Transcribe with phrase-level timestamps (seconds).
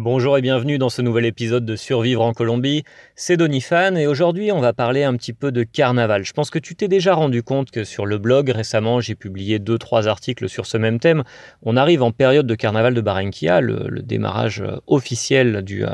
[0.00, 2.84] Bonjour et bienvenue dans ce nouvel épisode de Survivre en Colombie.
[3.16, 6.24] C'est Donifan et aujourd'hui on va parler un petit peu de carnaval.
[6.24, 9.58] Je pense que tu t'es déjà rendu compte que sur le blog récemment j'ai publié
[9.58, 11.24] 2-3 articles sur ce même thème.
[11.62, 15.90] On arrive en période de carnaval de Barranquilla, le, démarrage euh, officiel du, euh,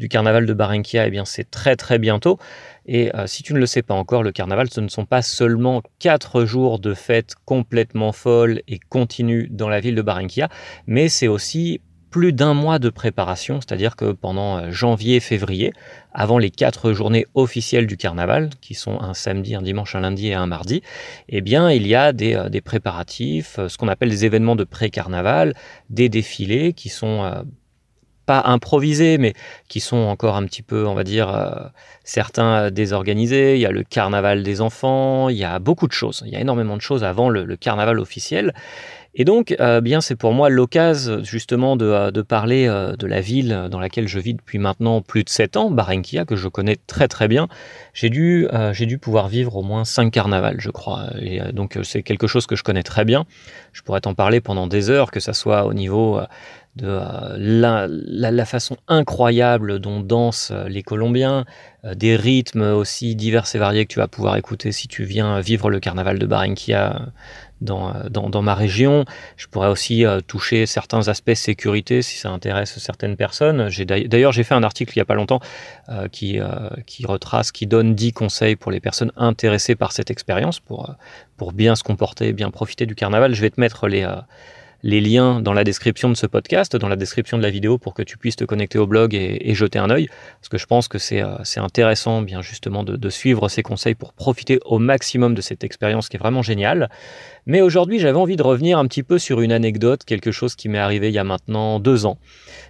[0.00, 2.40] du carnaval de Barranquilla, eh bien c'est très très bientôt.
[2.86, 5.22] Et euh, si tu ne le sais pas encore, le carnaval, ce ne sont pas
[5.22, 10.48] seulement 4 jours de fête complètement folles et continues dans la ville de Barranquilla,
[10.88, 11.80] mais c'est aussi
[12.16, 15.74] plus d'un mois de préparation, c'est-à-dire que pendant euh, janvier, février,
[16.14, 20.28] avant les quatre journées officielles du carnaval, qui sont un samedi, un dimanche, un lundi
[20.28, 20.80] et un mardi,
[21.28, 24.64] eh bien, il y a des, euh, préparatifs, euh, ce qu'on appelle des événements de
[24.64, 25.52] pré-carnaval,
[25.90, 27.30] des défilés qui sont
[28.24, 29.34] pas improvisés, mais
[29.68, 31.70] qui sont encore un petit peu, on va dire,
[32.02, 33.54] certains désorganisés.
[33.54, 36.22] Il y a le carnaval des enfants, il y a beaucoup de choses.
[36.26, 38.52] Il y a énormément de choses avant le carnaval officiel.
[39.18, 43.22] Et donc, euh, bien, c'est pour moi l'occasion justement de, euh, parler euh, de la
[43.22, 46.76] ville dans laquelle je vis depuis maintenant plus de 7 ans, Barranquilla, que je connais
[46.86, 47.48] très très bien.
[47.94, 51.06] J'ai dû, j'ai dû pouvoir vivre au moins 5 carnavals, je crois.
[51.18, 53.24] Et donc, c'est quelque chose que je connais très bien.
[53.72, 56.20] Je pourrais t'en parler pendant des heures, que ça soit au niveau
[56.76, 57.00] de
[57.38, 61.46] la, la, façon incroyable dont dansent les Colombiens,
[61.94, 65.70] des rythmes aussi divers et variés que tu vas pouvoir écouter si tu viens vivre
[65.70, 67.12] le carnaval de Barranquilla
[67.60, 69.04] dans, dans, ma région.
[69.36, 73.68] Je pourrais aussi euh, toucher certains aspects sécurité si ça intéresse certaines personnes.
[73.86, 75.40] D'ailleurs, j'ai fait un article il n'y a pas longtemps
[75.88, 80.10] euh, qui, euh, qui retrace, qui donne 10 conseils pour les personnes intéressées par cette
[80.10, 80.94] expérience, pour,
[81.36, 83.34] pour bien se comporter, bien profiter du carnaval.
[83.34, 84.06] Je vais te mettre les
[84.86, 87.92] les liens dans la description de ce podcast, dans la description de la vidéo pour
[87.92, 90.08] que tu puisses te connecter au blog et, jeter un œil.
[90.40, 94.12] Parce que je pense que c'est euh, intéressant bien justement de, suivre ces conseils pour
[94.12, 96.88] profiter au maximum de cette expérience qui est vraiment géniale.
[97.46, 100.68] Mais aujourd'hui j'avais envie de revenir un petit peu sur une anecdote, quelque chose qui
[100.68, 102.18] m'est arrivé il y a maintenant deux ans.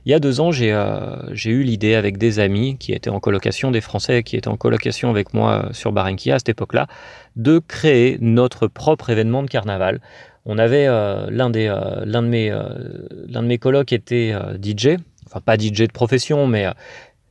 [0.07, 3.21] Il y a deux ans j'ai euh, eu l'idée avec des amis qui étaient en
[3.21, 6.87] colocation, des Français qui étaient en colocation avec moi sur Barranquilla à cette époque-là,
[7.35, 10.01] de créer notre propre événement de carnaval
[10.47, 12.61] on avait euh, l'un des euh, l'un de mes euh,
[13.29, 14.97] l'un de mes colocs était DJ,
[15.27, 16.67] enfin pas DJ de profession, mais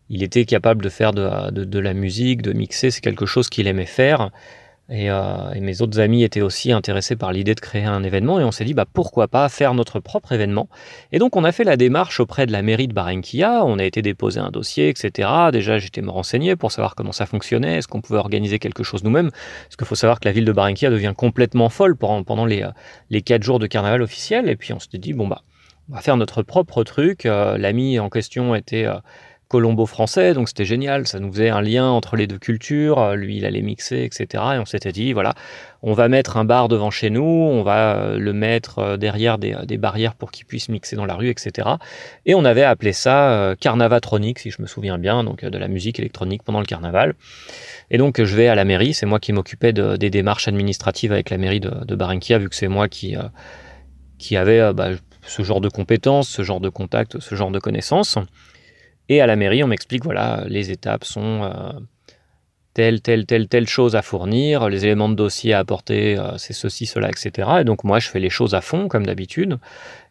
[0.10, 3.68] il était capable de faire de, de la musique, de mixer, c'est quelque chose qu'il
[3.68, 4.30] aimait faire.
[4.92, 8.44] Euh, et, mes autres amis étaient aussi intéressés par l'idée de créer un événement et
[8.44, 10.70] on s'est dit bah, pourquoi pas faire notre propre événement.
[11.12, 13.84] Et donc on a fait la démarche auprès de la mairie de Barranquilla, on a
[13.84, 15.30] été déposer un dossier, etc.
[15.52, 19.04] Déjà j'étais me renseigner pour savoir comment ça fonctionnait, est-ce qu'on pouvait organiser quelque chose
[19.04, 22.62] nous-mêmes, parce qu'il faut savoir que la ville de Barranquilla devient complètement folle pendant, les,
[22.62, 22.70] euh,
[23.10, 24.50] les quatre jours de carnaval officiel.
[24.50, 25.42] Et puis on s'est dit bon bah
[25.90, 27.26] on va faire notre propre truc.
[27.26, 28.88] Euh, l'ami en question était
[29.48, 33.38] colombo-français, donc c'était génial, ça nous faisait un lien entre les deux cultures, euh, lui
[33.38, 34.44] il allait mixer, etc.
[34.56, 35.36] Et on s'était dit, voilà,
[35.84, 39.38] on va mettre un bar devant chez nous, on va euh, le mettre euh, derrière
[39.38, 41.70] des, barrières pour qu'il puisse mixer dans la rue, etc.
[42.26, 46.00] Et on avait appelé ça carnavatronique, si je me souviens bien, donc de la musique
[46.00, 47.14] électronique pendant le carnaval.
[47.92, 51.30] Et donc je vais à la mairie, c'est moi qui m'occupais des démarches administratives avec
[51.30, 53.16] la mairie de, de Barranquilla, vu que c'est moi qui,
[54.18, 54.90] qui avait bah,
[55.28, 58.18] ce genre de compétences, ce genre de contacts, ce genre de connaissances.
[59.10, 61.72] Et à la mairie, on m'explique, voilà, les étapes sont euh,
[62.74, 66.54] telle, telle, telle, telle chose à fournir, les éléments de dossier à apporter, euh, c'est
[66.54, 67.50] ceci, cela, etc.
[67.62, 69.60] Et donc moi, je fais les choses à fond, comme d'habitude.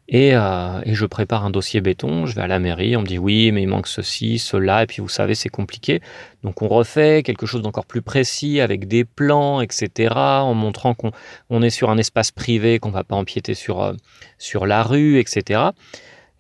[0.06, 3.06] Et, euh, et, je prépare un dossier béton, je vais à la mairie, on me
[3.06, 6.02] dit oui, mais il manque ceci, cela, et puis vous savez, c'est compliqué.
[6.42, 11.10] Donc on refait quelque chose d'encore plus précis avec des plans, etc., en montrant qu'on
[11.48, 13.94] on est sur un espace privé, qu'on ne va pas empiéter sur,
[14.36, 15.70] sur la rue, etc.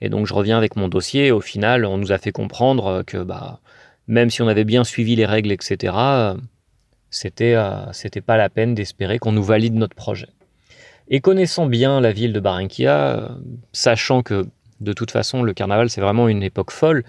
[0.04, 1.30] Et donc je reviens avec mon dossier.
[1.32, 3.60] au final, on nous a fait comprendre que bah,
[4.06, 5.94] même si on avait bien suivi les règles, etc.,
[7.08, 10.28] c'était euh, c'était pas la peine d'espérer qu'on nous valide notre projet.
[11.08, 13.28] Et connaissant bien la ville de Barranquilla, euh,
[13.72, 14.46] sachant que
[14.80, 17.04] de toute façon le carnaval c'est vraiment une époque folle,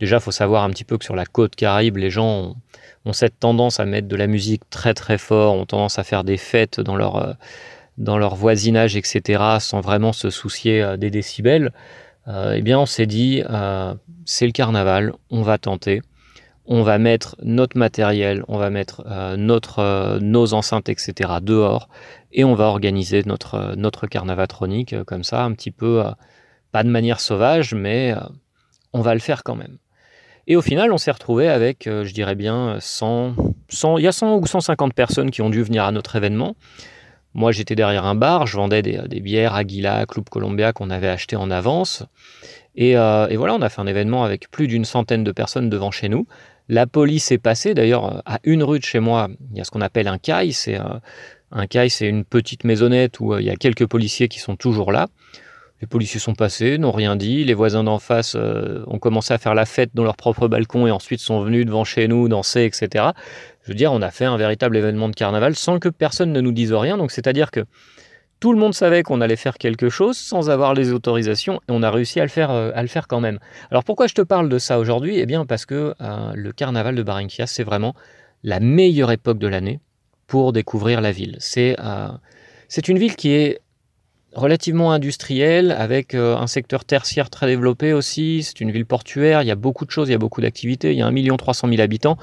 [0.00, 2.56] déjà faut savoir un petit peu que sur la côte caraïbe, les gens
[3.04, 6.24] ont, cette tendance à mettre de la musique très très fort, ont tendance à faire
[6.24, 7.32] des fêtes dans leur, euh,
[7.98, 11.72] dans leur voisinage, etc., sans vraiment se soucier des décibels.
[12.28, 13.94] Euh, eh bien on s'est dit, euh,
[14.24, 16.02] c'est le carnaval, on va tenter,
[16.66, 21.30] on va mettre notre matériel, on va mettre euh, notre, nos enceintes, etc.
[21.40, 21.88] dehors,
[22.32, 26.02] et on va organiser notre, notre carnavatronique comme ça, un petit peu,
[26.70, 28.14] pas de manière sauvage, mais
[28.92, 29.78] on va le faire quand même.
[30.46, 33.34] Et au final, on s'est retrouvé avec, je dirais bien, 100,
[33.70, 36.54] 100, il y a 100 ou 150 personnes qui ont dû venir à notre événement.
[37.34, 41.36] Moi, j'étais derrière un bar, je vendais des, bières Aguila, Club Colombia qu'on avait acheté
[41.36, 42.04] en avance.
[42.78, 45.90] Euh, et, voilà, on a fait un événement avec plus d'une centaine de personnes devant
[45.90, 46.26] chez nous.
[46.68, 49.70] La police est passée, d'ailleurs, à une rue de chez moi, il y a ce
[49.70, 50.52] qu'on appelle un caille.
[50.52, 50.98] C'est euh,
[51.50, 54.56] un caille, c'est une petite maisonnette où euh, il y a quelques policiers qui sont
[54.56, 55.08] toujours là.
[55.80, 57.44] Les policiers sont passés, n'ont rien dit.
[57.44, 60.86] Les voisins d'en face euh, ont commencé à faire la fête dans leur propre balcon
[60.86, 63.06] et ensuite sont venus devant chez nous danser, etc.
[63.68, 66.40] Je veux dire, on a fait un véritable événement de carnaval sans que personne ne
[66.40, 66.96] nous dise rien.
[66.96, 67.66] Donc, c'est-à-dire que
[68.40, 71.82] tout le monde savait qu'on allait faire quelque chose sans avoir les autorisations et on
[71.82, 73.38] a réussi à le faire, euh, à le faire quand même.
[73.70, 75.18] Alors, pourquoi je te parle de ça aujourd'hui?
[75.18, 77.94] Eh bien, parce que euh, le carnaval de Barranquilla, c'est vraiment
[78.42, 79.80] la meilleure époque de l'année
[80.26, 81.36] pour découvrir la ville.
[81.38, 81.76] C'est
[82.68, 83.60] c'est une ville qui est
[84.34, 88.42] relativement industrielle, avec euh, un secteur tertiaire très développé aussi.
[88.42, 90.92] C'est une ville portuaire, il y a beaucoup de choses, il y a beaucoup d'activités.
[90.92, 92.18] Il y a 1 300 000 habitants.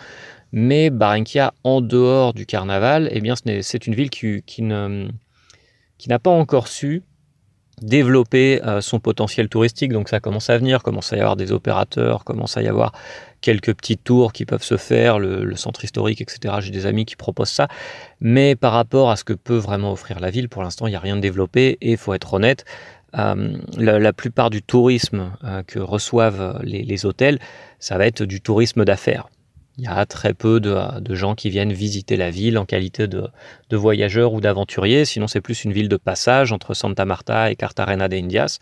[0.58, 6.70] Mais Barranquilla, en dehors du carnaval, eh bien, c'est une ville qui, n'a pas encore
[6.70, 7.04] su
[7.82, 9.92] développer euh, son potentiel touristique.
[9.92, 12.94] Donc ça commence à venir, commence à y avoir des opérateurs, commence à y avoir
[13.42, 16.56] quelques petites tours qui peuvent se faire, le, centre historique, etc.
[16.62, 17.68] J'ai des amis qui proposent ça.
[18.22, 20.96] Mais par rapport à ce que peut vraiment offrir la ville, pour l'instant, il n'y
[20.96, 21.78] a rien de développé.
[21.82, 22.64] Et il faut être honnête,
[23.18, 27.40] euh, la, plupart du tourisme euh, que reçoivent les, hôtels,
[27.80, 29.28] ça va être du tourisme d'affaires.
[29.78, 33.30] Il y a très peu de, gens qui viennent visiter la ville en qualité de,
[33.72, 38.08] voyageurs ou d'aventuriers, sinon c'est plus une ville de passage entre Santa Marta et Cartagena
[38.08, 38.60] de Indias.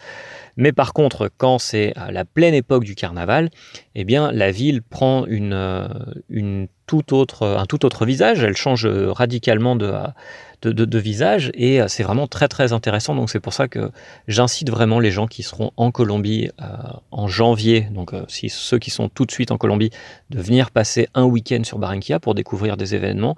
[0.57, 3.51] Mais par contre, quand c'est à la pleine époque du carnaval,
[3.93, 9.75] eh bien la ville prend une, tout autre, un tout autre visage, elle change radicalement
[9.75, 13.15] de, visage et c'est vraiment très très intéressant.
[13.15, 13.91] Donc c'est pour ça que
[14.27, 16.65] j'incite vraiment les gens qui seront en Colombie euh,
[17.11, 19.91] en janvier, donc euh, ceux qui sont tout de suite en Colombie,
[20.29, 23.35] de venir passer un week-end sur Barranquilla pour découvrir des événements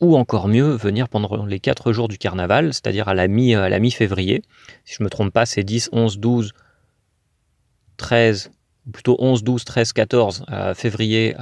[0.00, 4.42] ou encore mieux venir pendant les 4 jours du carnaval, c'est-à-dire à la mi-février.
[4.84, 6.52] si je ne me trompe pas, c'est 10, 11, 12,
[7.96, 8.50] 13,
[8.92, 11.34] plutôt 11, 12, 13, 14 février,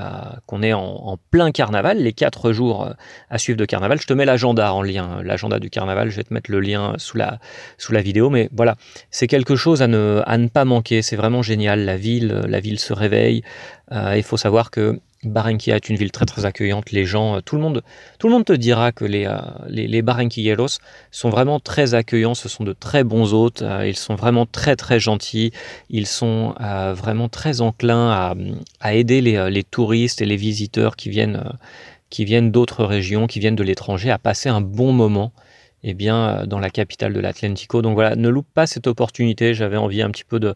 [0.46, 2.92] qu'on est en, plein carnaval, les 4 jours euh,
[3.30, 4.00] à suivre de carnaval.
[4.00, 6.94] Je te mets l'agenda en lien, l'agenda du carnaval, je vais te mettre le lien
[6.98, 7.38] sous la,
[7.78, 8.76] sous la vidéo, mais voilà,
[9.10, 12.60] c'est quelque chose à ne, à ne pas manquer, c'est vraiment génial, la ville, la
[12.60, 13.42] ville se réveille,
[13.92, 16.90] euh, il faut savoir que Barranquilla est une ville très très accueillante.
[16.90, 17.82] Les gens, euh, tout le monde,
[18.18, 19.38] tout le monde te dira que les, euh,
[19.68, 20.02] les,
[21.10, 22.34] sont vraiment très accueillants.
[22.34, 23.62] Ce sont de très bons hôtes.
[23.62, 25.52] Euh, ils sont vraiment très très gentils.
[25.90, 28.34] Ils sont vraiment très enclins à,
[28.80, 31.42] à aider les, les, touristes et les visiteurs qui viennent,
[32.10, 35.32] qui viennent d'autres régions, qui viennent de l'étranger, à passer un bon moment
[35.84, 37.82] eh bien, euh, dans la capitale de l'Atlantico.
[37.82, 39.54] Donc voilà, ne loupe pas cette opportunité.
[39.54, 40.54] J'avais envie un petit peu de,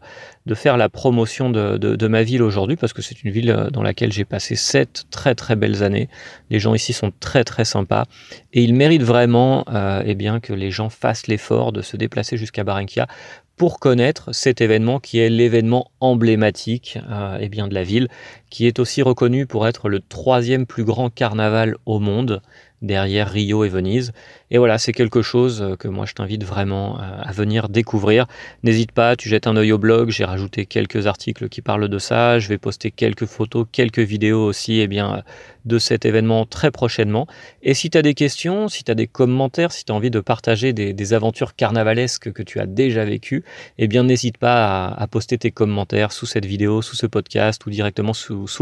[0.53, 4.11] faire la promotion de, ma ville aujourd'hui parce que c'est une ville euh, dans laquelle
[4.11, 6.09] j'ai passé sept très très belles années.
[6.49, 8.05] Les gens ici sont très très sympas
[8.53, 12.37] et ils méritent vraiment euh, eh bien, que les gens fassent l'effort de se déplacer
[12.37, 13.07] jusqu'à Barranquilla
[13.57, 16.99] pour connaître cet événement qui est l'événement emblématique
[17.39, 18.07] eh bien, de la ville,
[18.51, 22.41] qui est aussi reconnu pour être le troisième plus grand carnaval au monde
[22.81, 24.11] derrière Rio et Venise.
[24.51, 28.27] Et voilà, c'est quelque chose euh, que moi je t'invite vraiment euh, à venir découvrir.
[28.63, 31.99] N'hésite pas, tu jettes un œil au blog, j'ai rajouté quelques articles qui parlent de
[31.99, 35.23] ça, je vais poster quelques photos, quelques vidéos aussi eh bien,
[35.65, 37.27] de cet événement très prochainement.
[37.61, 40.19] Et si tu as des questions, si tu des commentaires, si tu as envie de
[40.19, 43.43] partager des, aventures carnavalesques que tu as déjà vécues,
[43.77, 47.69] eh bien n'hésite pas à, poster tes commentaires sous cette vidéo, sous ce podcast ou
[47.69, 48.13] directement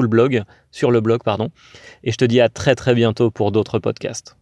[0.01, 1.51] le blog, sur le blog, pardon.
[2.03, 4.35] Et je te dis à très très bientôt pour d'autres podcasts.